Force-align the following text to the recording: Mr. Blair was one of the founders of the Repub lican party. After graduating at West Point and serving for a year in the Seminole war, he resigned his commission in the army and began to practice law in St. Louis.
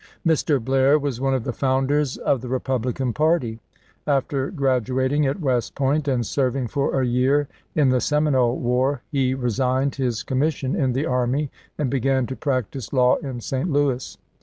Mr. 0.25 0.59
Blair 0.59 0.97
was 0.97 1.21
one 1.21 1.35
of 1.35 1.43
the 1.43 1.53
founders 1.53 2.17
of 2.17 2.41
the 2.41 2.47
Repub 2.47 2.85
lican 2.85 3.13
party. 3.13 3.59
After 4.07 4.49
graduating 4.49 5.27
at 5.27 5.39
West 5.39 5.75
Point 5.75 6.07
and 6.07 6.25
serving 6.25 6.69
for 6.69 6.99
a 6.99 7.05
year 7.05 7.47
in 7.75 7.89
the 7.89 8.01
Seminole 8.01 8.57
war, 8.57 9.03
he 9.11 9.35
resigned 9.35 9.93
his 9.97 10.23
commission 10.23 10.75
in 10.75 10.93
the 10.93 11.05
army 11.05 11.51
and 11.77 11.91
began 11.91 12.25
to 12.25 12.35
practice 12.35 12.91
law 12.91 13.17
in 13.17 13.41
St. 13.41 13.69
Louis. 13.69 14.17